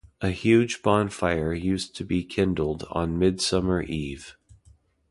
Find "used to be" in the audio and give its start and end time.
1.53-2.23